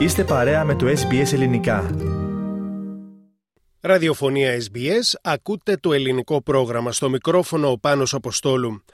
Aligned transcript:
Είστε 0.00 0.24
παρέα 0.24 0.64
με 0.64 0.74
το 0.74 0.86
SBS 0.86 1.32
Ελληνικά. 1.32 1.90
Ραδιοφωνία 3.80 4.58
SBS, 4.58 5.18
ακούτε 5.22 5.76
το 5.76 5.92
ελληνικό 5.92 6.42
πρόγραμμα 6.42 6.92
στο 6.92 7.10
μικρόφωνο 7.10 7.70
ο 7.70 7.78
Πάνος 7.78 8.14
Αποστόλου. 8.14 8.84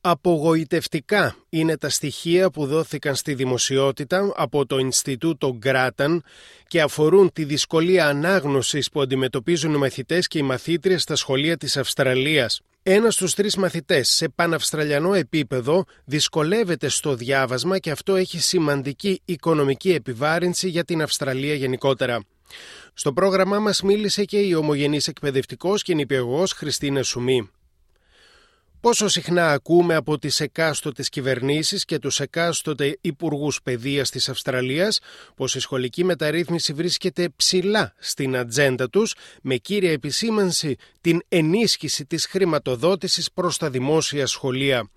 Απογοητευτικά 0.00 1.36
είναι 1.48 1.76
τα 1.76 1.88
στοιχεία 1.88 2.50
που 2.50 2.66
δόθηκαν 2.66 3.14
στη 3.14 3.34
δημοσιότητα 3.34 4.32
από 4.36 4.66
το 4.66 4.78
Ινστιτούτο 4.78 5.56
Γκράταν 5.56 6.22
και 6.66 6.80
αφορούν 6.80 7.32
τη 7.32 7.44
δυσκολία 7.44 8.06
ανάγνωσης 8.06 8.90
που 8.90 9.00
αντιμετωπίζουν 9.00 9.74
οι 9.74 9.78
μαθητές 9.78 10.26
και 10.26 10.38
οι 10.38 10.42
μαθήτριες 10.42 11.02
στα 11.02 11.16
σχολεία 11.16 11.56
της 11.56 11.76
Αυστραλίας. 11.76 12.60
Ένας 12.88 13.14
στους 13.14 13.34
τρεις 13.34 13.56
μαθητές 13.56 14.08
σε 14.08 14.28
παναυστραλιανό 14.28 15.14
επίπεδο 15.14 15.84
δυσκολεύεται 16.04 16.88
στο 16.88 17.14
διάβασμα 17.14 17.78
και 17.78 17.90
αυτό 17.90 18.14
έχει 18.14 18.40
σημαντική 18.40 19.20
οικονομική 19.24 19.92
επιβάρυνση 19.92 20.68
για 20.68 20.84
την 20.84 21.02
Αυστραλία 21.02 21.54
γενικότερα. 21.54 22.20
Στο 22.94 23.12
πρόγραμμά 23.12 23.58
μας 23.58 23.82
μίλησε 23.82 24.24
και 24.24 24.38
η 24.38 24.54
ομογενής 24.54 25.08
εκπαιδευτικός 25.08 25.82
και 25.82 25.94
νηπιαγωγός 25.94 26.52
Χριστίνα 26.52 27.02
Σουμή. 27.02 27.50
Πόσο 28.86 29.08
συχνά 29.08 29.52
ακούμε 29.52 29.94
από 29.94 30.18
τις 30.18 30.40
εκάστοτες 30.40 31.08
κυβερνήσεις 31.08 31.84
και 31.84 31.98
τους 31.98 32.20
εκάστοτε 32.20 32.98
υπουργούς 33.00 33.62
παιδείας 33.62 34.10
της 34.10 34.28
Αυστραλίας 34.28 35.00
πως 35.36 35.54
η 35.54 35.60
σχολική 35.60 36.04
μεταρρύθμιση 36.04 36.72
βρίσκεται 36.72 37.28
ψηλά 37.36 37.94
στην 37.98 38.36
ατζέντα 38.36 38.88
τους 38.88 39.14
με 39.42 39.56
κύρια 39.56 39.90
επισήμανση 39.90 40.76
την 41.00 41.20
ενίσχυση 41.28 42.06
της 42.06 42.26
χρηματοδότησης 42.26 43.32
προς 43.32 43.56
τα 43.56 43.70
δημόσια 43.70 44.26
σχολεία. 44.26 44.90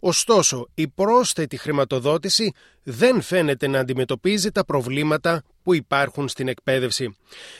Ωστόσο, 0.00 0.68
η 0.74 0.88
πρόσθετη 0.88 1.56
χρηματοδότηση 1.56 2.52
δεν 2.82 3.20
φαίνεται 3.20 3.66
να 3.66 3.78
αντιμετωπίζει 3.78 4.50
τα 4.50 4.64
προβλήματα 4.64 5.44
που 5.70 5.76
υπάρχουν 5.76 6.28
στην 6.28 6.48
εκπαίδευση. 6.48 7.16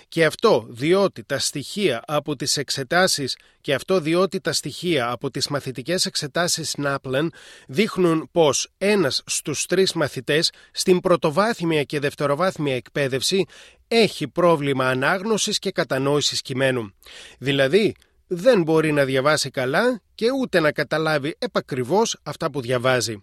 Και 0.08 0.24
αυτό 0.24 0.66
διότι 0.68 1.24
τα 1.24 1.38
στοιχεία 1.38 2.02
από 2.06 2.36
τις 2.36 2.56
εξετάσεις 2.56 3.36
και 3.60 3.74
αυτό 3.74 4.00
διότι 4.00 4.40
τα 4.40 4.52
στοιχεία 4.52 5.10
από 5.10 5.30
τις 5.30 5.48
μαθητικές 5.48 6.06
εξετάσεις 6.06 6.74
Νάπλεν 6.76 7.32
δείχνουν 7.66 8.28
πως 8.32 8.68
ένας 8.78 9.22
στους 9.26 9.66
τρεις 9.66 9.92
μαθητές 9.92 10.52
στην 10.72 11.00
πρωτοβάθμια 11.00 11.82
και 11.82 11.98
δευτεροβάθμια 11.98 12.74
εκπαίδευση 12.74 13.44
έχει 13.88 14.28
πρόβλημα 14.28 14.88
ανάγνωσης 14.88 15.58
και 15.58 15.70
κατανόησης 15.70 16.42
κειμένου. 16.42 16.94
Δηλαδή, 17.38 17.94
δεν 18.26 18.62
μπορεί 18.62 18.92
να 18.92 19.04
διαβάσει 19.04 19.50
καλά 19.50 20.00
και 20.14 20.26
ούτε 20.40 20.60
να 20.60 20.72
καταλάβει 20.72 21.34
επακριβώς 21.38 22.16
αυτά 22.22 22.50
που 22.50 22.60
διαβάζει. 22.60 23.20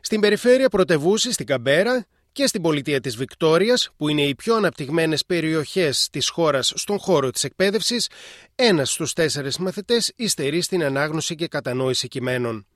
Στην 0.00 0.20
περιφέρεια 0.20 0.68
πρωτευούση 0.68 1.32
στην 1.32 1.46
Καμπέρα 1.46 2.06
και 2.32 2.46
στην 2.46 2.62
πολιτεία 2.62 3.00
της 3.00 3.16
Βικτόριας, 3.16 3.90
που 3.96 4.08
είναι 4.08 4.22
οι 4.22 4.34
πιο 4.34 4.56
αναπτυγμένες 4.56 5.24
περιοχές 5.26 6.08
της 6.10 6.28
χώρας 6.28 6.72
στον 6.76 6.98
χώρο 6.98 7.30
της 7.30 7.44
εκπαίδευσης, 7.44 8.08
ένας 8.54 8.90
στους 8.90 9.12
τέσσερις 9.12 9.58
μαθητές 9.58 10.12
υστερεί 10.16 10.60
στην 10.60 10.84
ανάγνωση 10.84 11.34
και 11.34 11.46
κατανόηση 11.46 12.08
κειμένων. 12.08 12.66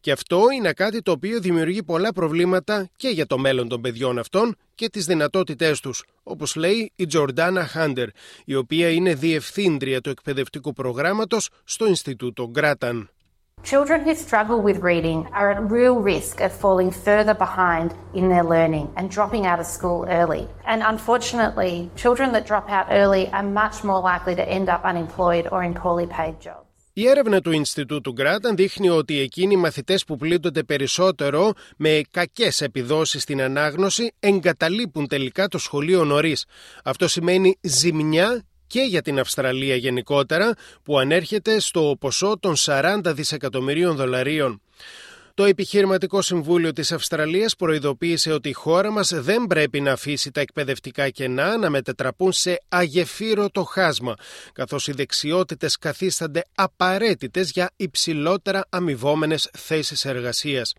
Και 0.00 0.12
αυτό 0.12 0.42
είναι 0.56 0.72
κάτι 0.72 1.02
το 1.02 1.10
οποίο 1.10 1.40
δημιουργεί 1.40 1.82
πολλά 1.82 2.12
προβλήματα 2.12 2.90
και 2.96 3.08
για 3.08 3.26
το 3.26 3.38
μέλλον 3.38 3.68
των 3.68 3.80
παιδιών 3.80 4.18
αυτών 4.18 4.56
και 4.74 4.88
τις 4.88 5.06
δυνατότητές 5.06 5.80
τους, 5.80 6.04
όπως 6.22 6.54
λέει 6.54 6.92
η 6.96 7.06
Τζορντάνα 7.06 7.66
Χάντερ, 7.66 8.08
η 8.44 8.54
οποία 8.54 8.90
είναι 8.90 9.14
διευθύντρια 9.14 10.00
του 10.00 10.10
εκπαιδευτικού 10.10 10.72
προγράμματος 10.72 11.48
στο 11.64 11.86
Ινστιτούτο 11.86 12.48
Γκράταν. 12.50 13.10
Children 13.64 14.00
who 14.04 14.14
struggle 14.16 14.60
with 14.60 14.78
reading 14.82 15.28
are 15.32 15.52
at 15.52 15.70
real 15.70 15.96
risk 16.14 16.40
of 16.40 16.50
falling 16.52 16.90
further 16.90 17.34
behind 17.34 17.94
in 18.12 18.28
their 18.28 18.42
learning 18.42 18.92
and 18.96 19.08
dropping 19.08 19.46
out 19.46 19.60
of 19.60 19.66
school 19.66 20.04
early. 20.08 20.48
And 20.66 20.82
unfortunately, 20.82 21.88
children 21.94 22.32
that 22.32 22.44
drop 22.44 22.68
out 22.68 22.86
early 22.90 23.28
are 23.28 23.44
much 23.44 23.84
more 23.84 24.00
likely 24.00 24.34
to 24.34 24.44
end 24.56 24.68
up 24.68 24.82
unemployed 24.84 25.46
or 25.52 25.62
in 25.62 25.74
poorly 25.74 26.06
paid 26.06 26.40
jobs. 26.40 26.66
Η 26.94 27.08
έρευνα 27.08 27.40
του 27.40 27.52
Ινστιτούτου 27.52 28.12
Γκράταν 28.12 28.56
δείχνει 28.56 28.88
ότι 28.88 29.20
εκείνοι 29.20 29.54
οι 29.54 29.56
μαθητές 29.56 30.04
που 30.04 30.16
πλήττονται 30.16 30.62
περισσότερο 30.62 31.52
με 31.76 32.00
κακές 32.10 32.60
επιδόσεις 32.60 33.22
στην 33.22 33.42
ανάγνωση 33.42 34.12
εγκαταλείπουν 34.20 35.06
τελικά 35.06 35.48
το 35.48 35.58
σχολείο 35.58 36.04
νωρί. 36.04 36.36
Αυτό 36.84 37.08
σημαίνει 37.08 37.58
ζημιά 37.60 38.42
και 38.72 38.80
για 38.80 39.02
την 39.02 39.18
Αυστραλία 39.18 39.76
γενικότερα 39.76 40.54
που 40.82 40.98
ανέρχεται 40.98 41.60
στο 41.60 41.96
ποσό 42.00 42.38
των 42.40 42.54
40 42.58 43.00
δισεκατομμυρίων 43.06 43.96
δολαρίων. 43.96 44.60
Το 45.34 45.44
Επιχειρηματικό 45.44 46.22
Συμβούλιο 46.22 46.72
της 46.72 46.92
Αυστραλίας 46.92 47.56
προειδοποίησε 47.56 48.32
ότι 48.32 48.48
η 48.48 48.52
χώρα 48.52 48.90
μας 48.90 49.12
δεν 49.14 49.46
πρέπει 49.46 49.80
να 49.80 49.92
αφήσει 49.92 50.30
τα 50.30 50.40
εκπαιδευτικά 50.40 51.08
κενά 51.08 51.56
να 51.56 51.70
μετατραπούν 51.70 52.32
σε 52.32 52.62
αγεφύρωτο 52.68 53.64
χάσμα, 53.64 54.14
καθώς 54.52 54.86
οι 54.88 54.92
δεξιότητες 54.92 55.78
καθίστανται 55.78 56.44
απαραίτητες 56.54 57.50
για 57.50 57.70
υψηλότερα 57.76 58.66
αμοιβόμενες 58.68 59.50
θέσεις 59.52 60.04
εργασίας. 60.04 60.72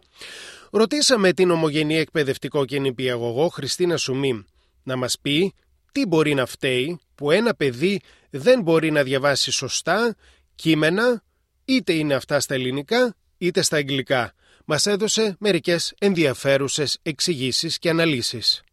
Ρωτήσαμε 0.72 1.34
την 1.34 1.52
ομογενή 1.52 1.98
εκπαιδευτικό 1.98 2.66
και 2.66 2.80
νηπιαγωγό 2.80 3.48
Χριστίνα 3.48 3.98
Σουμή 3.98 4.46
να 4.84 4.96
μας 4.96 5.18
πει 5.22 5.54
τι 5.94 6.06
μπορεί 6.06 6.34
να 6.34 6.46
φταίει 6.46 7.00
που 7.16 7.32
ένα 7.32 7.54
παιδί 7.56 8.02
δεν 8.30 8.62
μπορεί 8.62 8.92
να 8.92 9.04
διαβάσει 9.04 9.52
σωστά 9.52 10.16
κείμενα, 10.56 11.24
είτε 11.66 11.94
είναι 11.94 12.14
αυτά 12.14 12.40
στα 12.40 12.54
ελληνικά 12.54 13.16
είτε 13.38 13.62
στα 13.62 13.78
αγγλικά 13.78 14.34
μας 14.66 14.86
έδωσε 14.86 15.36
μερικές 15.40 15.94
ενδιαφέρουσες 16.00 17.00
εξηγήσεις 17.04 17.80
και 17.80 17.90
αναλύσεις. 17.90 18.64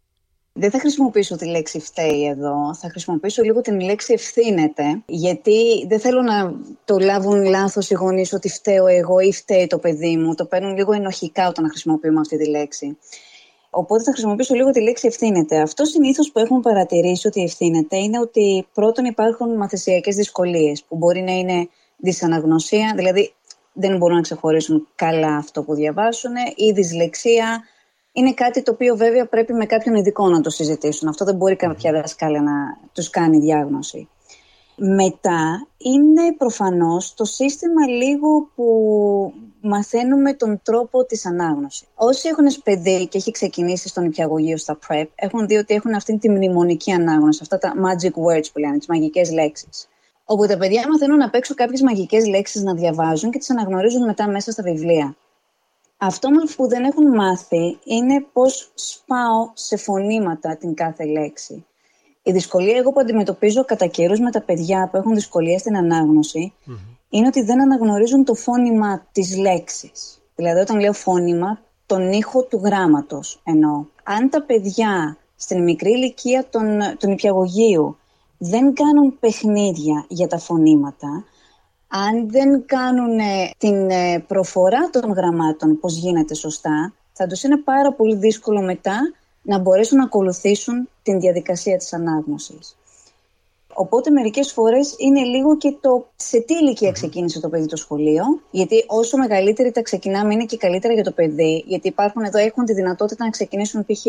Δεν 0.53 0.70
θα 0.70 0.78
χρησιμοποιήσω 0.78 1.36
τη 1.36 1.47
λέξη 1.47 1.80
φταίει 1.80 2.26
εδώ, 2.26 2.75
θα 2.75 2.88
χρησιμοποιήσω 2.91 3.42
λίγο 3.42 3.60
την 3.60 3.80
λέξη 3.80 4.12
ευθύνεται, 4.12 5.03
γιατί 5.06 5.86
δεν 5.88 6.00
θέλω 6.00 6.22
να 6.22 6.54
το 6.84 6.98
λάβουν 6.98 7.44
λάθος 7.44 7.91
οι 7.91 7.94
γονείς 7.94 8.32
ότι 8.32 8.48
φταίω 8.48 8.86
εγώ 8.86 9.19
ή 9.19 9.32
φταίει 9.32 9.66
το 9.66 9.78
παιδί 9.78 10.16
μου, 10.16 10.34
το 10.34 10.44
παίρνουν 10.44 10.76
λίγο 10.76 10.92
ενοχικά 10.92 11.48
όταν 11.48 11.69
χρησιμοποιούμε 11.69 12.20
αυτή 12.20 12.36
τη 12.36 12.48
λέξη. 12.48 12.98
Οπότε 13.70 14.03
θα 14.03 14.12
χρησιμοποιήσω 14.12 14.54
λίγο 14.54 14.70
τη 14.70 14.81
λέξη 14.81 15.06
ευθύνεται. 15.06 15.60
Αυτό 15.60 15.84
συνήθως 15.84 16.31
που 16.32 16.38
έχουν 16.38 16.60
παρατηρήσει 16.60 17.26
ότι 17.26 17.42
ευθύνεται 17.42 17.97
είναι 17.97 18.20
ότι 18.20 18.66
πρώτον 18.75 19.04
υπάρχουν 19.04 19.56
μαθησιακές 19.56 20.14
δυσκολίες 20.14 20.84
που 20.84 20.97
μπορεί 20.97 21.20
να 21.20 21.32
είναι 21.32 21.69
δυσαναγνωσία, 21.97 22.92
δηλαδή 22.97 23.34
δεν 23.72 23.97
μπορούν 23.97 24.16
να 24.16 24.22
ξεχωρίσουν 24.22 24.88
καλά 24.94 25.36
αυτό 25.36 25.62
που 25.62 25.75
διαβάσουν. 25.75 26.32
Η 26.56 26.72
δυσλεξία 26.72 27.62
είναι 28.12 28.32
κάτι 28.32 28.62
το 28.62 28.72
οποίο 28.72 28.97
βέβαια 28.97 29.26
πρέπει 29.26 29.53
με 29.53 29.66
κάποιον 29.66 29.94
ειδικό 29.94 30.28
να 30.28 30.41
το 30.41 30.50
συζητήσουν. 30.50 31.09
Αυτό 31.09 31.25
δεν 31.25 31.36
μπορεί 31.36 31.56
κάποια 31.56 31.92
δασκάλια 31.92 32.42
να 32.42 32.53
τους 32.92 33.10
κάνει 33.10 33.38
διάγνωση. 33.38 34.09
Μετά 34.82 35.66
είναι 35.76 36.34
προφανώς 36.38 37.14
το 37.14 37.24
σύστημα 37.24 37.86
λίγο 37.86 38.50
που 38.54 38.64
μαθαίνουμε 39.60 40.34
τον 40.34 40.60
τρόπο 40.62 41.04
της 41.04 41.26
ανάγνωσης. 41.26 41.88
Όσοι 41.94 42.28
έχουν 42.28 42.62
παιδί 42.64 43.08
και 43.08 43.18
έχει 43.18 43.30
ξεκινήσει 43.30 43.88
στον 43.88 44.04
υπηαγωγείο 44.04 44.56
στα 44.56 44.78
PrEP 44.88 45.06
έχουν 45.14 45.46
δει 45.46 45.56
ότι 45.56 45.74
έχουν 45.74 45.94
αυτή 45.94 46.18
τη 46.18 46.30
μνημονική 46.30 46.92
ανάγνωση, 46.92 47.38
αυτά 47.42 47.58
τα 47.58 47.72
magic 47.76 48.06
words 48.06 48.52
που 48.52 48.58
λένε, 48.58 48.78
τις 48.78 48.86
μαγικές 48.86 49.32
λέξεις 49.32 49.88
όπου 50.32 50.46
τα 50.46 50.56
παιδιά 50.56 50.88
μαθαίνουν 50.88 51.22
απ' 51.22 51.34
έξω 51.34 51.54
κάποιες 51.54 51.82
μαγικές 51.82 52.26
λέξεις 52.26 52.62
να 52.62 52.74
διαβάζουν 52.74 53.30
και 53.30 53.38
τις 53.38 53.50
αναγνωρίζουν 53.50 54.04
μετά 54.04 54.28
μέσα 54.28 54.52
στα 54.52 54.62
βιβλία. 54.62 55.16
Αυτό 55.97 56.28
που 56.56 56.68
δεν 56.68 56.84
έχουν 56.84 57.14
μάθει 57.14 57.78
είναι 57.84 58.26
πώς 58.32 58.72
σπάω 58.74 59.50
σε 59.54 59.76
φωνήματα 59.76 60.56
την 60.56 60.74
κάθε 60.74 61.04
λέξη. 61.04 61.64
Η 62.30 62.32
δυσκολία 62.32 62.76
εγώ 62.76 62.92
που 62.92 63.00
αντιμετωπίζω 63.00 63.64
κατά 63.64 63.86
καιρούς 63.86 64.20
με 64.20 64.30
τα 64.30 64.41
παιδιά 64.41 64.88
που 64.91 64.96
έχουν 64.96 65.14
δυσκολία 65.14 65.58
στην 65.58 65.76
αναγνωση 65.76 66.52
είναι 67.08 67.26
ότι 67.26 67.42
δεν 67.42 67.60
αναγνωρίζουν 67.60 68.24
το 68.24 68.34
φώνημα 68.34 69.06
της 69.12 69.36
λέξης. 69.36 70.22
Δηλαδή 70.34 70.60
όταν 70.60 70.80
λέω 70.80 70.92
φώνημα, 70.92 71.60
τον 71.86 72.12
ήχο 72.12 72.42
του 72.42 72.60
γράμματος 72.65 73.41
εννοώ. 73.44 73.84
Αν 74.03 74.30
τα 74.30 74.42
παιδιά 74.42 75.16
στην 75.36 75.62
μικρή 75.62 75.91
ηλικία 75.91 76.47
των, 76.50 76.78
των 76.98 77.10
υπηαγωγείου 77.10 77.97
δεν 78.38 78.74
κάνουν 78.74 79.18
παιχνίδια 79.21 80.04
για 80.09 80.27
τα 80.27 80.38
φωνήματα, 80.38 81.24
αν 81.88 82.30
δεν 82.30 82.65
κάνουν 82.66 83.18
ε, 83.18 83.50
την 83.59 83.91
ε, 83.91 84.24
προφορά 84.27 84.91
των 84.91 85.12
γραμμάτων 85.12 85.78
πώς 85.80 85.97
γίνεται 85.97 86.34
σωστά, 86.34 86.92
θα 87.12 87.27
τους 87.27 87.42
είναι 87.42 87.56
πάρα 87.56 87.92
πολύ 87.92 88.16
δύσκολο 88.16 88.62
μετά 88.62 88.98
να 89.42 89.59
μπορέσουν 89.59 89.98
να 89.98 90.04
ακολουθήσουν 90.04 90.88
την 91.10 91.21
διαδικασία 91.21 91.77
της 91.77 91.92
ανάγνωσης. 91.92 92.77
Οπότε 93.74 94.10
μερικές 94.10 94.53
φορές 94.53 94.95
είναι 94.98 95.21
λίγο 95.21 95.57
και 95.57 95.77
το 95.80 96.07
σε 96.16 96.41
τι 96.41 96.54
ηλικία 96.54 96.92
ξεκίνησε 96.92 97.41
το 97.41 97.48
παιδί 97.48 97.66
το 97.66 97.77
σχολείο, 97.77 98.24
γιατί 98.51 98.84
όσο 98.86 99.16
μεγαλύτερη 99.16 99.71
τα 99.71 99.83
ξεκινάμε 99.83 100.34
είναι 100.34 100.45
και 100.45 100.57
καλύτερα 100.57 100.95
για 100.95 101.04
το 101.04 101.12
παιδί, 101.12 101.65
γιατί 101.66 101.89
υπάρχουν 101.89 102.22
εδώ, 102.24 102.39
έχουν 102.39 102.65
τη 102.65 102.72
δυνατότητα 102.72 103.24
να 103.24 103.30
ξεκινήσουν 103.30 103.84
π.χ. 103.84 104.04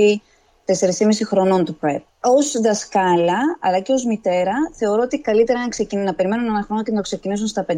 4,5 0.65 1.11
χρονών 1.25 1.65
του 1.65 1.77
PrEP. 1.81 2.01
Ω 2.21 2.61
δασκάλα, 2.61 3.39
αλλά 3.59 3.79
και 3.79 3.91
ως 3.91 4.05
μητέρα, 4.05 4.53
θεωρώ 4.73 5.01
ότι 5.01 5.19
καλύτερα 5.19 5.59
να, 5.59 5.67
ξεκινήσουν, 5.67 6.09
να 6.09 6.15
περιμένουν 6.15 6.45
ένα 6.45 6.63
χρόνο 6.63 6.83
και 6.83 6.91
να 6.91 6.97
το 6.97 7.03
ξεκινήσουν 7.03 7.47
στα 7.47 7.65
5,5. 7.67 7.75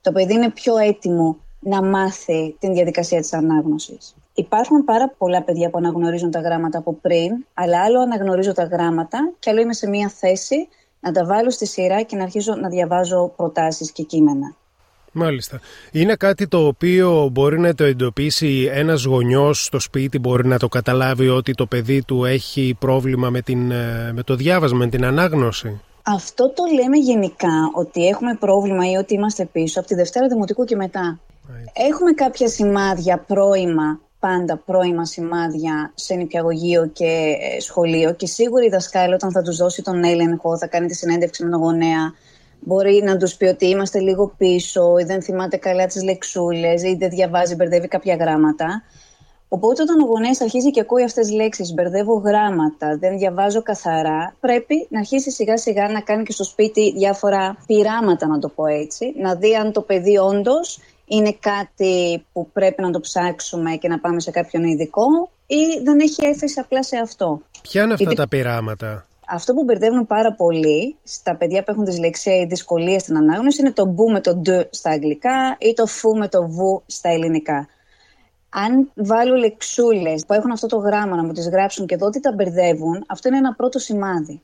Το 0.00 0.12
παιδί 0.12 0.32
είναι 0.32 0.50
πιο 0.50 0.76
έτοιμο 0.76 1.38
να 1.62 1.82
μάθει 1.82 2.56
την 2.58 2.72
διαδικασία 2.72 3.20
της 3.20 3.32
ανάγνωσης. 3.32 4.14
Υπάρχουν 4.34 4.84
πάρα 4.84 5.14
πολλά 5.18 5.42
παιδιά 5.42 5.70
που 5.70 5.78
αναγνωρίζουν 5.78 6.30
τα 6.30 6.40
γράμματα 6.40 6.78
από 6.78 6.92
πριν, 6.92 7.44
αλλά 7.54 7.82
άλλο 7.84 8.00
αναγνωρίζω 8.00 8.52
τα 8.52 8.64
γράμματα 8.64 9.32
και 9.38 9.50
άλλο 9.50 9.60
είμαι 9.60 9.74
σε 9.74 9.88
μια 9.88 10.08
θέση 10.08 10.68
να 11.00 11.12
τα 11.12 11.24
βάλω 11.24 11.50
στη 11.50 11.66
σειρά 11.66 12.02
και 12.02 12.16
να 12.16 12.22
αρχίζω 12.22 12.54
να 12.54 12.68
διαβάζω 12.68 13.32
προτάσεις 13.36 13.92
και 13.92 14.02
κείμενα. 14.02 14.54
Μάλιστα. 15.12 15.60
Είναι 15.92 16.14
κάτι 16.14 16.48
το 16.48 16.66
οποίο 16.66 17.28
μπορεί 17.32 17.60
να 17.60 17.74
το 17.74 17.84
εντοπίσει 17.84 18.70
ένας 18.72 19.04
γονιός 19.04 19.64
στο 19.64 19.78
σπίτι, 19.78 20.18
μπορεί 20.18 20.46
να 20.46 20.58
το 20.58 20.68
καταλάβει 20.68 21.28
ότι 21.28 21.52
το 21.52 21.66
παιδί 21.66 22.02
του 22.02 22.24
έχει 22.24 22.76
πρόβλημα 22.78 23.30
με, 23.30 23.40
την, 23.40 23.70
ε, 23.70 24.12
με 24.12 24.22
το 24.22 24.34
διάβασμα, 24.34 24.78
με 24.78 24.86
την 24.86 25.04
ανάγνωση; 25.04 25.80
Αυτό 26.02 26.52
το 26.52 26.62
λέμε 26.74 26.96
γενικά, 26.96 27.70
ότι 27.74 28.06
έχουμε 28.06 28.34
πρόβλημα 28.34 28.90
ή 28.90 28.94
ότι 28.94 29.14
είμαστε 29.14 29.44
πίσω 29.44 29.78
από 29.78 29.88
τη 29.88 29.94
Δευτέρα 29.94 30.26
Δημοτικού 30.28 30.64
και 30.64 30.76
μετά. 30.76 31.18
Έχουμε 31.72 32.12
κάποια 32.12 32.48
σημάδια 32.48 33.18
πρώιμα, 33.18 34.00
πάντα 34.18 34.56
πρώιμα 34.56 35.04
σημάδια 35.04 35.92
σε 35.94 36.14
νηπιαγωγείο 36.14 36.86
και 36.86 37.36
ε, 37.40 37.60
σχολείο 37.60 38.14
και 38.14 38.26
σίγουρα 38.26 38.64
η 38.64 38.68
δασκάλα 38.68 39.14
όταν 39.14 39.32
θα 39.32 39.42
τους 39.42 39.56
δώσει 39.56 39.82
τον 39.82 40.04
έλεγχο, 40.04 40.58
θα 40.58 40.66
κάνει 40.66 40.86
τη 40.86 40.94
συνέντευξη 40.94 41.44
με 41.44 41.50
τον 41.50 41.60
γονέα, 41.60 42.12
μπορεί 42.60 43.02
να 43.04 43.16
τους 43.16 43.34
πει 43.34 43.44
ότι 43.44 43.66
είμαστε 43.66 43.98
λίγο 44.00 44.34
πίσω 44.36 44.98
ή 44.98 45.04
δεν 45.04 45.22
θυμάται 45.22 45.56
καλά 45.56 45.86
τις 45.86 46.02
λεξούλες 46.02 46.82
ή 46.82 46.96
δεν 46.98 47.10
διαβάζει, 47.10 47.54
μπερδεύει 47.54 47.88
κάποια 47.88 48.14
γράμματα. 48.14 48.82
Οπότε 49.48 49.82
όταν 49.82 50.00
ο 50.00 50.04
γονέας 50.04 50.40
αρχίζει 50.40 50.70
και 50.70 50.80
ακούει 50.80 51.02
αυτές 51.02 51.26
τις 51.26 51.34
λέξεις, 51.34 51.72
μπερδεύω 51.72 52.14
γράμματα, 52.14 52.96
δεν 52.98 53.18
διαβάζω 53.18 53.62
καθαρά, 53.62 54.36
πρέπει 54.40 54.86
να 54.90 54.98
αρχίσει 54.98 55.30
σιγά 55.30 55.56
σιγά 55.56 55.88
να 55.88 56.00
κάνει 56.00 56.22
και 56.22 56.32
στο 56.32 56.44
σπίτι 56.44 56.92
διάφορα 56.92 57.56
πειράματα, 57.66 58.26
να 58.26 58.38
το 58.38 58.48
πω 58.48 58.66
έτσι, 58.66 59.14
να 59.16 59.34
δει 59.34 59.54
αν 59.54 59.72
το 59.72 59.80
παιδί 59.80 60.16
όντως 60.16 60.78
είναι 61.16 61.36
κάτι 61.40 62.24
που 62.32 62.50
πρέπει 62.52 62.82
να 62.82 62.90
το 62.90 63.00
ψάξουμε 63.00 63.76
και 63.76 63.88
να 63.88 63.98
πάμε 64.00 64.20
σε 64.20 64.30
κάποιον 64.30 64.64
ειδικό 64.64 65.30
ή 65.46 65.82
δεν 65.84 66.00
έχει 66.00 66.24
έφεση 66.24 66.60
απλά 66.60 66.82
σε 66.82 66.96
αυτό; 66.96 67.40
Ποια 67.62 67.82
είναι 67.82 67.92
αυτά 67.92 68.14
τα 68.14 68.28
πειράματα; 68.28 69.06
Αυτό 69.26 69.54
που 69.54 69.64
μπερδεύουν 69.64 70.06
πάρα 70.06 70.32
πολύ 70.34 70.96
στα 71.02 71.36
παιδιά 71.36 71.62
που 71.62 71.70
έχουν 71.70 71.84
δυσλεξία 71.84 72.36
ή 72.36 72.46
δυσκολία 72.46 72.98
στην 72.98 73.16
ανάγνωση 73.16 73.60
είναι 73.60 73.72
το 73.72 73.86
μπου 73.86 74.10
με 74.10 74.20
το 74.20 74.36
ντ 74.36 74.48
στα 74.70 74.90
αγγλικά 74.90 75.56
ή 75.58 75.72
το 75.72 75.86
φου 75.86 76.16
με 76.16 76.28
το 76.28 76.48
βου 76.48 76.82
στα 76.86 77.08
ελληνικά. 77.08 77.68
Αν 78.48 78.90
βάλω 78.94 79.34
λεξούλες 79.34 80.24
που 80.26 80.32
έχουν 80.32 80.50
αυτό 80.50 80.66
το 80.66 80.76
γράμμα 80.76 81.16
να 81.16 81.24
μου 81.24 81.32
τις 81.32 81.48
γράψουν 81.48 81.86
και 81.86 81.96
δω 81.96 82.06
ότι 82.06 82.20
τα 82.20 82.32
μπερδεύουν, 82.32 83.04
αυτό 83.08 83.28
είναι 83.28 83.36
ένα 83.36 83.54
πρώτο 83.54 83.78
σημάδι. 83.78 84.42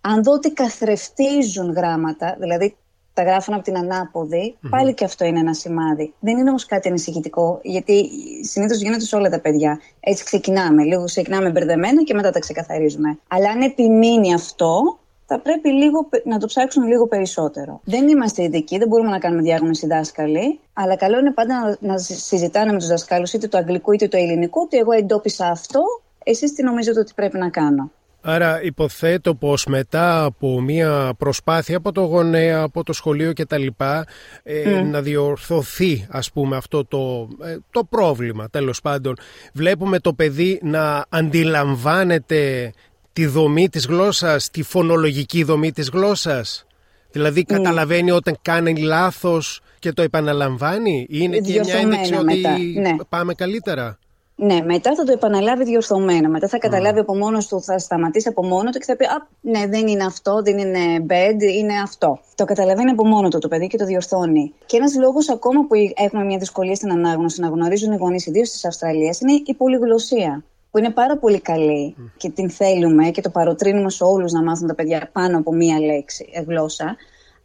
Αν 0.00 0.22
δω 0.22 0.32
ότι 0.32 0.52
καθρεφτίζουν 0.52 1.72
γράμματα, 1.72 2.36
δηλαδή 2.38 2.76
τα 3.18 3.24
γράφουν 3.24 3.54
από 3.54 3.62
την 3.62 3.76
αναποδη 3.76 4.56
πάλι 4.70 4.94
και 4.94 5.04
αυτό 5.04 5.24
είναι 5.24 5.38
ένα 5.38 5.54
σημάδι. 5.54 6.14
Δεν 6.20 6.38
είναι 6.38 6.48
όμως 6.48 6.66
κάτι 6.66 6.88
ανησυχητικό, 6.88 7.60
γιατί 7.62 8.08
συνήθως 8.40 8.80
γίνεται 8.80 9.04
σε 9.04 9.16
όλα 9.16 9.30
τα 9.30 9.40
παιδιά. 9.40 9.80
Έτσι 10.00 10.24
ξεκινάμε. 10.24 10.82
Λίγο 10.82 11.04
ξεκινάμε 11.04 11.50
μπερδεμένα 11.50 12.02
και 12.02 12.14
μετά 12.14 12.30
τα 12.30 12.38
ξεκαθαρίζουμε. 12.38 13.18
Αλλά 13.28 13.50
αν 13.50 13.60
επιμείνει 13.60 14.34
αυτό, 14.34 14.98
θα 15.26 15.40
πρέπει 15.40 15.68
λίγο, 15.68 16.08
να 16.24 16.38
το 16.38 16.46
ψάξουν 16.46 16.82
λίγο 16.86 17.06
περισσότερο. 17.06 17.80
Δεν 17.84 18.08
είμαστε 18.08 18.42
ειδικοί, 18.42 18.78
δεν 18.78 18.88
μπορούμε 18.88 19.10
να 19.10 19.18
κάνουμε 19.18 19.42
διάγνωση 19.42 19.86
δάσκαλοι, 19.86 20.60
αλλά 20.72 20.96
καλό 20.96 21.18
είναι 21.18 21.32
πάντα 21.32 21.76
να, 21.80 21.92
να 21.92 21.98
συζητάνε 21.98 22.72
με 22.72 22.78
τους 22.78 22.88
δασκάλους 22.88 23.32
είτε 23.32 23.48
το 23.48 23.58
αγγλικό 23.58 23.92
είτε 23.92 24.08
το 24.08 24.16
ελληνικό, 24.16 24.60
ότι 24.64 24.76
εγώ 24.76 24.92
εντόπισα 24.92 25.46
αυτό, 25.46 25.80
εσείς 26.24 26.52
τι 26.52 26.62
νομίζετε 26.62 27.00
ότι 27.00 27.12
πρέπει 27.14 27.38
να 27.38 27.48
κάνω. 27.50 27.90
Άρα 28.30 28.62
υποθέτω 28.62 29.34
πως 29.34 29.66
μετά 29.66 30.24
από 30.24 30.60
μια 30.60 31.14
προσπάθεια 31.18 31.76
από 31.76 31.92
το 31.92 32.00
γονέα, 32.00 32.60
από 32.60 32.84
το 32.84 32.92
σχολείο 32.92 33.32
και 33.32 33.44
τα 33.44 33.58
λοιπά 33.58 34.06
ε, 34.42 34.80
να 34.80 35.02
διορθωθεί 35.02 36.06
ας 36.10 36.32
πούμε 36.32 36.56
αυτό 36.56 36.84
το, 36.84 37.28
ε, 37.42 37.56
το 37.70 37.84
πρόβλημα 37.84 38.48
τέλος 38.50 38.80
πάντων. 38.80 39.16
Βλέπουμε 39.52 39.98
το 39.98 40.12
παιδί 40.12 40.60
να 40.62 41.04
αντιλαμβάνεται 41.08 42.72
τη 43.12 43.26
δομή 43.26 43.68
της 43.68 43.86
γλώσσας, 43.86 44.50
τη 44.50 44.62
φωνολογική 44.62 45.42
δομή 45.42 45.72
της 45.72 45.88
γλώσσας. 45.88 46.66
Δηλαδή 47.10 47.44
ναι. 47.48 47.56
καταλαβαίνει 47.56 48.10
όταν 48.10 48.38
κάνει 48.42 48.76
λάθος 48.76 49.60
και 49.78 49.92
το 49.92 50.02
επαναλαμβάνει. 50.02 51.06
Είναι 51.10 51.38
και 51.38 51.60
μια 51.64 51.74
ένδειξη 51.74 52.14
ότι 52.14 52.42
ναι. 52.80 52.96
πάμε 53.08 53.34
καλύτερα. 53.34 53.98
Ναι, 54.40 54.60
μετά 54.64 54.94
θα 54.94 55.04
το 55.04 55.12
επαναλάβει 55.12 55.64
διορθωμένα. 55.64 56.28
Μετά 56.28 56.48
θα 56.48 56.58
καταλάβει 56.58 56.98
από 56.98 57.16
μόνος 57.16 57.46
του, 57.46 57.62
θα 57.62 57.78
σταματήσει 57.78 58.28
από 58.28 58.44
μόνο 58.46 58.70
του 58.70 58.78
και 58.78 58.84
θα 58.84 58.96
πει 58.96 59.04
Α, 59.04 59.28
ναι, 59.40 59.66
δεν 59.66 59.86
είναι 59.86 60.04
αυτό, 60.04 60.42
δεν 60.42 60.58
είναι 60.58 61.06
bed, 61.08 61.42
είναι 61.42 61.80
αυτό. 61.82 62.18
Το 62.34 62.44
καταλαβαίνει 62.44 62.90
από 62.90 63.06
μόνο 63.06 63.28
του 63.28 63.38
το 63.38 63.48
παιδί 63.48 63.66
και 63.66 63.76
το 63.76 63.84
διορθώνει. 63.84 64.54
Και 64.66 64.76
ένας 64.76 64.94
λόγος 64.94 65.30
ακόμα 65.30 65.60
που 65.66 65.74
έχουμε 65.94 66.24
μια 66.24 66.38
δυσκολία 66.38 66.74
στην 66.74 66.90
ανάγνωση 66.90 67.40
να 67.40 67.48
γνωρίζουν 67.48 67.92
οι 67.92 67.96
γονείς, 67.96 68.26
ιδίως 68.26 68.50
της 68.50 68.64
Αυστραλίας, 68.64 69.20
είναι 69.20 69.32
η 69.44 69.54
πολυγλωσία. 69.54 70.44
Που 70.70 70.78
είναι 70.78 70.90
πάρα 70.90 71.16
πολύ 71.16 71.40
καλή 71.40 71.94
και 72.16 72.30
την 72.30 72.50
θέλουμε 72.50 73.10
και 73.10 73.20
το 73.20 73.30
παροτρύνουμε 73.30 73.90
σε 73.90 74.04
όλους 74.04 74.32
να 74.32 74.42
μάθουν 74.42 74.66
τα 74.66 74.74
παιδιά 74.74 75.08
πάνω 75.12 75.38
από 75.38 75.52
μία 75.52 75.80
λέξη, 75.80 76.28
ε, 76.32 76.42
γλώσσα. 76.42 76.96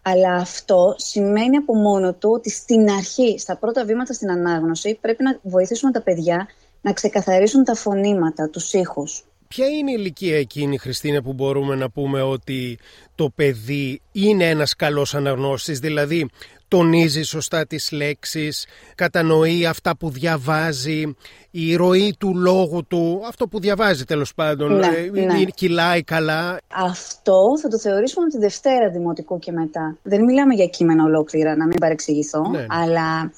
Αλλά 0.01 0.34
αυτό 0.34 0.95
σημαίνει 0.98 1.57
από 1.57 1.75
μόνο 1.75 2.13
του 2.13 2.30
ότι 2.34 2.50
στην 2.50 2.90
αρχή, 2.90 3.40
στα 3.40 3.57
πρώτα 3.57 3.86
βήματα 3.86 4.13
στην 4.13 4.31
ανάγνωση, 4.31 4.98
πρέπει 5.01 5.24
να 5.24 5.40
βοηθήσουμε 5.42 5.92
τα 5.92 6.01
παιδιά 6.01 6.48
να 6.83 6.94
ξεκαθαρίσουν 6.94 7.63
τα 7.63 7.75
φωνήματα, 7.75 8.50
τους 8.50 8.74
ήχους. 8.74 9.24
Ποια 9.47 9.68
είναι 9.68 9.91
η 9.91 9.95
ηλικία 9.97 10.38
εκείνη, 10.38 10.77
Χριστίνα, 10.77 11.21
που 11.21 11.33
μπορούμε 11.33 11.75
να 11.75 11.89
πούμε 11.89 12.21
ότι 12.21 12.77
το 13.15 13.30
παιδί 13.35 14.01
είναι 14.12 14.50
ένας 14.50 14.75
καλός 14.75 15.15
αναγνώστης, 15.15 15.80
δηλαδή 15.80 16.30
τονίζει 16.68 17.21
σωστά 17.21 17.65
τις 17.65 17.91
λέξεις, 17.91 18.65
κατανοεί 18.95 19.65
αυτά 19.65 19.97
που 19.97 20.09
διαβάζει, 20.09 21.15
η 21.51 21.75
ροή 21.75 22.15
του 22.19 22.38
λόγου 22.38 22.85
του, 22.88 23.21
αυτό 23.27 23.47
που 23.47 23.59
διαβάζει 23.59 24.03
τέλος 24.03 24.33
πάντων, 24.33 24.75
ναι, 24.75 24.88
ε, 25.15 25.25
ναι. 25.25 25.44
κυλάει 25.44 26.03
καλά. 26.03 26.59
Αυτό 26.68 27.59
θα 27.62 27.68
το 27.68 27.80
θεωρήσουμε 27.80 28.30
τη 28.30 28.38
Δευτέρα 28.38 28.89
Δημοτικού 28.89 29.39
και 29.39 29.51
μετά. 29.51 29.97
Δεν 30.03 30.24
μιλάμε 30.24 30.53
για 30.53 30.65
κείμενα 30.65 31.03
ολόκληρα, 31.03 31.56
να 31.56 31.65
μην 31.65 31.77
παρεξηγηθώ, 31.80 32.47
ναι, 32.50 32.57
ναι. 32.57 32.65
αλλά 32.69 33.31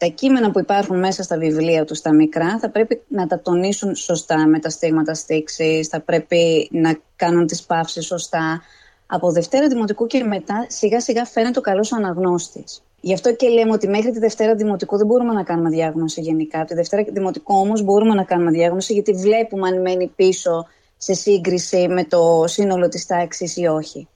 τα 0.00 0.06
κείμενα 0.06 0.50
που 0.50 0.58
υπάρχουν 0.58 0.98
μέσα 0.98 1.22
στα 1.22 1.38
βιβλία 1.38 1.84
τους 1.84 1.98
στα 1.98 2.14
μικρά 2.14 2.58
θα 2.58 2.70
πρέπει 2.70 3.02
να 3.08 3.26
τα 3.26 3.40
τονίσουν 3.40 3.94
σωστά 3.94 4.46
με 4.46 4.58
τα 4.58 4.70
στίγματα 4.70 5.14
στήξης, 5.14 5.88
θα 5.88 6.00
πρέπει 6.00 6.68
να 6.72 6.98
κάνουν 7.16 7.46
τις 7.46 7.62
παύσεις 7.62 8.06
σωστά. 8.06 8.62
Από 9.06 9.32
Δευτέρα 9.32 9.68
Δημοτικού 9.68 10.06
και 10.06 10.24
μετά 10.24 10.66
σιγά 10.68 11.00
σιγά 11.00 11.24
φαίνεται 11.24 11.58
ο 11.58 11.62
καλός 11.62 11.92
αναγνώστης. 11.92 12.82
Γι' 13.00 13.12
αυτό 13.12 13.34
και 13.34 13.48
λέμε 13.48 13.72
ότι 13.72 13.88
μέχρι 13.88 14.10
τη 14.10 14.18
Δευτέρα 14.18 14.54
Δημοτικού 14.54 14.96
δεν 14.96 15.06
μπορούμε 15.06 15.32
να 15.32 15.42
κάνουμε 15.42 15.70
διάγνωση 15.70 16.20
γενικά. 16.20 16.58
Από 16.58 16.68
τη 16.68 16.74
Δευτέρα 16.74 17.04
Δημοτικού 17.12 17.54
όμως 17.54 17.82
μπορούμε 17.82 18.14
να 18.14 18.24
κάνουμε 18.24 18.50
διάγνωση 18.50 18.92
γιατί 18.92 19.12
βλέπουμε 19.12 19.68
αν 19.68 19.80
μένει 19.80 20.12
πίσω 20.16 20.66
σε 20.96 21.14
σύγκριση 21.14 21.88
με 21.88 22.04
το 22.04 22.44
σύνολο 22.46 22.88
της 22.88 23.06
τάξης 23.06 23.56
ή 23.56 23.66
όχι. 23.66 24.08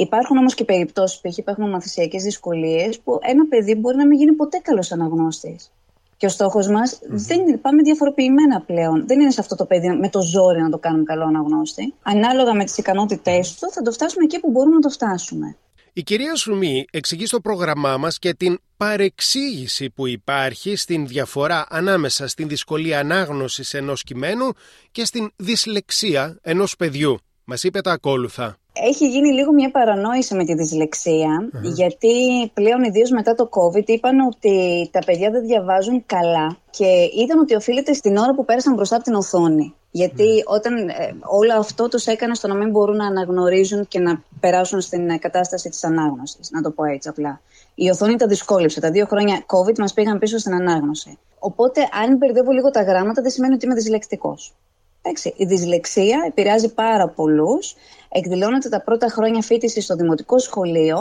Υπάρχουν 0.00 0.36
όμως 0.36 0.54
και 0.54 0.64
περιπτώσεις 0.64 1.20
που 1.20 1.44
έχουμε 1.44 1.68
μαθησιακέ 1.68 2.18
δυσκολίες 2.18 3.00
που 3.00 3.18
ένα 3.22 3.46
παιδί 3.46 3.74
μπορεί 3.74 3.96
να 3.96 4.06
μην 4.06 4.18
γίνει 4.18 4.32
ποτέ 4.32 4.58
καλός 4.58 4.92
αναγνώστης. 4.92 5.72
Και 6.16 6.26
ο 6.26 6.28
στόχος 6.28 6.68
μας 6.68 6.98
δεν 7.08 7.40
είναι, 7.40 7.56
πάμε 7.56 7.82
διαφοροποιημένα 7.82 8.60
πλέον. 8.60 9.06
Δεν 9.06 9.20
είναι 9.20 9.30
σε 9.30 9.40
αυτό 9.40 9.56
το 9.56 9.64
παιδί 9.64 9.88
με 9.88 10.08
το 10.08 10.20
ζόρι 10.22 10.60
να 10.60 10.70
το 10.70 10.78
κάνουμε 10.78 11.02
καλό 11.02 11.24
αναγνώστη. 11.24 11.94
Ανάλογα 12.02 12.54
με 12.54 12.64
τις 12.64 12.76
ικανότητές 12.78 13.54
του, 13.54 13.70
θα 13.70 13.82
το 13.82 13.92
φτάσουμε 13.92 14.24
εκεί 14.24 14.40
που 14.40 14.50
μπορούμε 14.50 14.74
να 14.74 14.80
το 14.80 14.88
φτάσουμε. 14.88 15.56
Η 15.92 16.02
κυρία 16.02 16.34
Σουμή 16.34 16.84
εξηγεί 16.90 17.26
στο 17.26 17.40
πρόγραμμά 17.40 17.96
μας 17.96 18.18
και 18.18 18.34
την 18.34 18.58
παρεξήγηση 18.76 19.90
που 19.90 20.06
υπάρχει 20.06 20.76
στην 20.76 21.06
διαφορά 21.06 21.66
ανάμεσα 21.70 22.28
στην 22.28 22.48
δυσκολία 22.48 22.98
ανάγνωσης 22.98 23.74
ενός 23.74 24.02
κειμένου 24.02 24.52
και 24.90 25.04
στην 25.04 25.30
δυσλεξία 25.36 26.38
ενός 26.42 26.76
παιδιού. 26.76 27.18
Μας 27.44 27.62
είπε 27.62 27.80
τα 27.80 27.92
ακόλουθα. 27.92 28.56
Έχει 28.72 29.08
γίνει 29.08 29.32
λίγο 29.32 29.52
μια 29.52 29.70
παρανόηση 29.70 30.34
με 30.34 30.44
τη 30.44 30.54
δυσλεξια 30.54 31.48
γιατί 31.62 32.14
πλέον 32.54 32.82
ιδίως 32.82 33.10
μετά 33.10 33.34
το 33.34 33.48
COVID 33.52 33.86
είπαν 33.86 34.20
ότι 34.20 34.88
τα 34.92 34.98
παιδιά 35.06 35.30
δεν 35.30 35.46
διαβάζουν 35.46 36.02
καλά 36.06 36.56
και 36.70 36.86
είδαν 37.16 37.38
ότι 37.38 37.54
οφείλεται 37.54 37.92
στην 37.92 38.16
ώρα 38.16 38.34
που 38.34 38.44
πέρασαν 38.44 38.74
μπροστά 38.74 38.94
από 38.94 39.04
την 39.04 39.14
οθόνη. 39.14 39.74
Γιατί 39.90 40.22
ναι. 40.22 40.42
όταν 40.44 40.88
ε, 40.88 41.14
όλο 41.20 41.54
αυτό 41.58 41.88
τους 41.88 42.06
έκανε 42.06 42.34
στο 42.34 42.48
να 42.48 42.54
μην 42.54 42.70
μπορούν 42.70 42.96
να 42.96 43.06
αναγνωρίζουν 43.06 43.88
και 43.88 43.98
να 43.98 44.22
περάσουν 44.40 44.80
στην 44.80 45.18
κατάσταση 45.18 45.68
της 45.68 45.84
ανάγνωσης, 45.84 46.50
να 46.50 46.62
το 46.62 46.70
πω 46.70 46.84
έτσι 46.84 47.08
απλά. 47.08 47.40
Η 47.74 47.90
οθόνη 47.90 48.16
τα 48.16 48.26
δυσκόλεψε. 48.26 48.80
Τα 48.80 48.90
δύο 48.90 49.06
χρόνια 49.06 49.44
COVID 49.46 49.78
μας 49.78 49.92
πήγαν 49.92 50.18
πίσω 50.18 50.38
στην 50.38 50.54
ανάγνωση. 50.54 51.18
Οπότε 51.38 51.80
αν 52.02 52.16
μπερδεύω 52.16 52.50
λίγο 52.50 52.70
τα 52.70 52.82
γράμματα 52.82 53.22
δεν 53.22 53.30
σημαίνει 53.30 53.54
ότι 53.54 53.64
είμαι 53.64 53.74
δυσλεκτικός. 53.74 54.54
Εντάξει, 55.02 55.34
η 55.36 55.44
δυσλεξία 55.44 56.24
επηρεάζει 56.26 56.74
πάρα 56.74 57.08
πολλούς. 57.08 57.74
Εκδηλώνεται 58.08 58.68
τα 58.68 58.82
πρώτα 58.82 59.08
χρόνια 59.08 59.42
φίτηση 59.42 59.80
στο 59.80 59.96
δημοτικό 59.96 60.38
σχολείο 60.38 60.96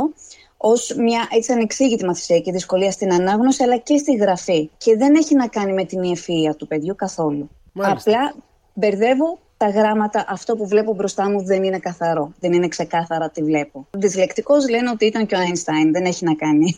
ως 0.57 0.95
μια 0.97 1.27
έτσι 1.31 1.51
ανεξήγητη 1.51 2.05
μαθησιακή 2.05 2.51
δυσκολία 2.51 2.91
στην 2.91 3.13
ανάγνωση 3.13 3.63
αλλά 3.63 3.77
και 3.77 3.97
στη 3.97 4.15
γραφή. 4.15 4.69
Και 4.77 4.95
δεν 4.95 5.15
έχει 5.15 5.35
να 5.35 5.47
κάνει 5.47 5.73
με 5.73 5.85
την 5.85 6.03
ευφυα 6.03 6.55
του 6.55 6.67
παιδιού 6.67 6.95
καθόλου. 6.95 7.49
Απλά 7.77 8.33
μπερδεύω 8.73 9.39
τα 9.57 9.69
γράμματα, 9.69 10.25
αυτό 10.27 10.55
που 10.55 10.67
βλέπω 10.67 10.93
μπροστά 10.93 11.29
μου 11.29 11.43
δεν 11.43 11.63
είναι 11.63 11.79
καθαρό. 11.79 12.33
Δεν 12.39 12.53
είναι 12.53 12.67
ξεκάθαρα 12.67 13.29
τι 13.29 13.43
βλέπω. 13.43 13.87
Δυσλεκτικός 13.91 14.69
λένε 14.69 14.89
ότι 14.89 15.05
ήταν 15.05 15.25
και 15.25 15.35
ο 15.35 15.37
Άινστάιν, 15.37 15.91
δεν 15.91 16.05
έχει 16.05 16.25
να 16.25 16.35
κάνει. 16.35 16.77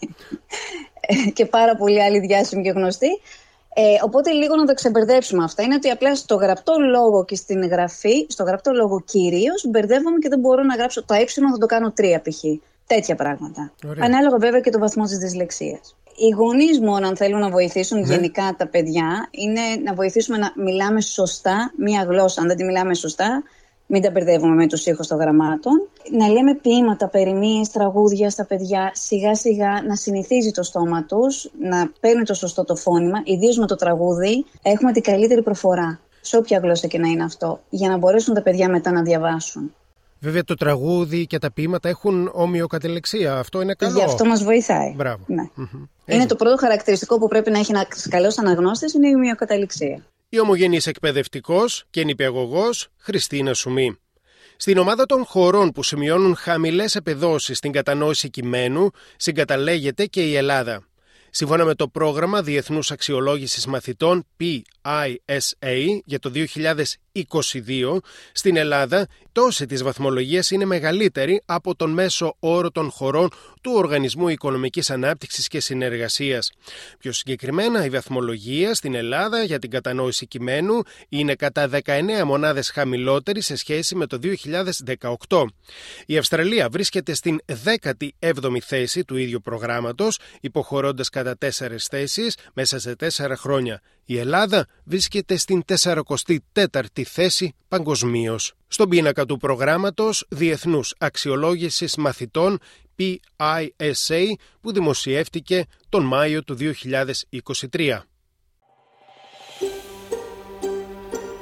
και 1.34 1.46
πάρα 1.46 1.76
πολλοί 1.76 2.04
άλλοι 2.04 2.20
διάσημοι 2.20 2.64
και 2.64 2.70
γνωστοί. 2.70 3.08
Ε, 3.74 3.82
οπότε 4.04 4.32
λίγο 4.32 4.56
να 4.56 4.66
το 4.66 4.74
ξεμπερδέψουμε 4.74 5.44
αυτά. 5.44 5.64
Είναι 5.64 5.76
ότι 5.76 5.90
απλά 5.90 6.16
στο 6.16 6.36
γραπτό 6.36 6.74
λόγο 6.92 7.26
και 7.26 7.36
στην 7.36 7.68
γραφή, 7.68 8.26
στο 8.30 8.44
γραπτό 8.44 8.72
λόγο 8.72 9.02
κυρίως, 9.02 9.66
μπερδεύομαι 9.70 10.18
και 10.18 10.30
δεν 10.30 10.40
μπορώ 10.40 10.64
να 10.64 10.76
γράψω 10.76 11.06
το 11.06 11.14
ε, 11.14 11.26
θα 11.26 11.58
το 11.60 11.66
κάνω 11.66 11.92
τρία 11.92 12.22
π.χ. 12.22 12.44
Τέτοια 12.88 13.16
πράγματα. 13.16 13.72
Ωραία. 13.86 14.06
Ανάλογα 14.06 14.38
βέβαια 14.38 14.60
και 14.60 14.70
το 14.70 14.80
βαθμό 14.80 15.04
της 15.04 15.18
δυσλεξίας. 15.18 15.96
Οι 16.16 16.30
γονείς 16.30 16.80
μόνο, 16.80 17.08
αν 17.08 17.16
θέλουν 17.16 17.40
να 17.40 17.50
βοηθήσουν 17.50 18.00
ναι. 18.00 18.14
γενικά 18.14 18.56
τα 18.58 18.68
παιδιά, 18.68 19.28
είναι 19.32 19.62
να 19.84 19.94
βοηθήσουμε 19.94 20.38
να 20.38 20.54
μιλάμε 20.56 21.02
σωστά 21.02 21.74
μία 21.78 22.04
γλώσσα. 22.04 22.42
Αν 22.42 22.48
δεν 22.48 22.58
τη 22.58 22.64
μιλάμε 22.64 22.94
σωστά, 22.94 23.44
μην 23.92 24.02
τα 24.02 24.12
μπερδεύουμε 24.12 24.56
με 24.56 24.68
τους 24.68 24.86
ήχους 24.86 25.08
των 25.08 25.18
γραμμάτων. 25.18 25.74
Να 26.12 26.28
λέμε 26.28 26.56
ποίηματα, 26.56 27.08
περιμίε, 27.08 27.62
τραγούδια 27.74 28.30
στα 28.30 28.46
παιδιά, 28.46 28.92
σιγά 28.94 29.36
σιγά 29.36 29.84
να 29.88 29.96
συνηθίζει 29.96 30.52
το 30.52 30.64
στόμα 30.64 31.04
τους, 31.04 31.52
να 31.60 31.92
παίρνει 32.00 32.24
το 32.24 32.34
σωστό 32.34 32.64
το 32.64 32.76
φώνημα. 32.76 33.22
Ιδίως 33.24 33.58
με 33.58 33.68
το 33.68 33.76
τραγούδι, 33.76 34.46
έχουμε 34.62 34.92
την 34.92 35.02
καλύτερη 35.02 35.42
προφορά. 35.44 36.00
Σε 36.22 36.38
όποια 36.38 36.60
γλώσσα 36.64 36.88
και 36.88 37.00
να 37.00 37.08
είναι 37.08 37.24
αυτό, 37.24 37.60
για 37.70 37.90
να 37.90 37.98
μπορέσουν 37.98 38.34
τα 38.34 38.42
παιδιά 38.42 38.70
μετά 38.70 38.92
να 38.92 39.02
διαβάσουν. 39.02 39.74
Βέβαια 40.20 40.44
το 40.44 40.56
τραγούδι 40.56 41.28
και 41.28 41.38
τα 41.40 41.52
ποίηματα 41.52 41.90
έχουν 41.90 42.32
ομοιοκατελεξία. 42.34 43.38
Αυτό 43.38 43.62
είναι 43.62 43.74
καλό. 43.74 43.98
Γι' 43.98 44.04
αυτό 44.04 44.26
μας 44.26 44.44
βοηθάει. 44.44 44.94
Μπράβο. 44.96 45.24
Ναι. 45.28 45.44
Είναι 46.06 46.26
το 46.26 46.36
πρώτο 46.36 46.58
χαρακτηριστικό 46.58 47.20
που 47.20 47.28
πρέπει 47.28 47.52
να 47.52 47.60
έχει 47.60 47.72
ένα 47.72 47.86
καλός 48.10 48.38
αναγνώστης, 48.38 48.94
είναι 48.94 49.08
η 49.08 49.14
ομοιοκατελεξία 49.14 50.04
η 50.34 50.40
ομογενής 50.40 50.88
εκπαιδευτικός 50.88 51.84
και 51.90 52.04
νηπιαγωγός 52.04 52.88
Χριστίνας 52.98 53.60
Σουμή. 53.60 54.00
Στην 54.58 54.78
ομάδα 54.78 55.06
των 55.06 55.26
χωρών 55.26 55.72
που 55.72 55.84
σημειώνουν 55.84 56.36
χαμηλές 56.36 56.96
επιδόσεις 56.96 57.58
στην 57.58 57.72
κατανόηση 57.72 58.30
κειμένου 58.30 58.90
συγκαταλέγεται 59.16 60.06
και 60.06 60.22
η 60.22 60.36
Ελλάδα. 60.36 60.88
Σύμφωνα 61.30 61.66
με 61.66 61.76
το 61.76 61.88
πρόγραμμα 61.88 62.42
Διεθνούς 62.42 62.92
Αξιολόγησης 62.92 63.66
Μαθητών 63.66 64.28
PISA 64.40 65.16
για 66.06 66.20
το 66.20 66.32
2022, 67.16 67.98
στην 68.32 68.56
Ελλάδα 68.58 69.08
τόση 69.32 69.66
της 69.66 69.84
βαθμολογίας 69.84 70.52
είναι 70.52 70.66
μεγαλύτερη 70.66 71.42
από 71.46 71.76
τον 71.76 71.92
μέσο 71.92 72.36
όρο 72.40 72.72
των 72.72 72.90
χωρών 72.90 73.30
του 73.62 73.72
Οργανισμού 73.76 74.28
Οικονομικής 74.28 74.90
Ανάπτυξης 74.90 75.48
και 75.48 75.60
Συνεργασίας. 75.60 76.52
Πιο 77.00 77.12
συγκεκριμένα, 77.12 77.86
η 77.86 77.90
βαθμολογία 77.90 78.74
στην 78.74 78.96
Ελλάδα 78.96 79.44
για 79.44 79.60
την 79.60 79.70
κατανόηση 79.70 80.28
κειμένου 80.28 80.82
είναι 81.10 81.36
κατά 81.36 81.68
19 81.68 82.24
μονάδες 82.26 82.70
χαμηλότερη 82.70 83.42
σε 83.42 83.56
σχέση 83.56 83.96
με 83.96 84.06
το 84.06 84.20
2018. 85.28 85.46
Η 86.06 86.18
Αυστραλία 86.18 86.70
βρίσκεται 86.70 87.14
στην 87.14 87.40
17η 87.64 88.60
θέση 88.62 89.04
του 89.04 89.18
ίδιου 89.18 89.42
προγράμματος, 89.44 90.20
υποχωρώντας 90.42 91.10
κατά 91.10 91.38
4 91.38 91.88
θέσεις 91.90 92.38
μέσα 92.54 92.80
σε 92.80 92.96
4 92.96 93.36
χρόνια. 93.36 93.82
Η 94.06 94.18
Ελλάδα 94.18 94.68
βρίσκεται 94.84 95.38
στην 95.38 95.64
44η 95.80 97.01
θέση 97.04 97.56
παγκοσμίως. 97.68 98.54
Στον 98.68 98.90
πίνακα 98.90 99.26
του 99.26 99.38
προγράμματος 99.38 100.26
Διεθνούς 100.30 100.94
Αξιολόγησης 100.98 101.96
Μαθητών 101.96 102.60
PISA 102.98 104.34
που 104.62 104.72
δημοσιεύτηκε 104.74 105.66
τον 105.90 106.04
Μάιο 106.04 106.44
του 106.44 106.58
2023. 107.72 108.06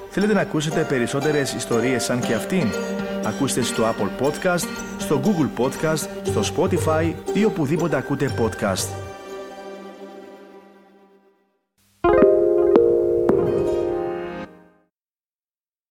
Θέλετε 0.09 0.33
να 0.33 0.41
ακούσετε 0.41 0.83
περισσότερες 0.83 1.53
ιστορίες 1.53 2.03
σαν 2.03 2.19
και 2.21 2.33
αυτήν; 2.33 2.67
Ακούστε 3.23 3.61
στο 3.61 3.83
Apple 3.83 4.25
Podcast, 4.25 4.67
στο 4.97 5.21
Google 5.23 5.63
Podcast, 5.63 6.07
στο 6.23 6.41
Spotify 6.55 7.13
ή 7.33 7.45
οπουδήποτε 7.45 7.97
ακούτε 7.97 8.35
podcast. 8.39 9.08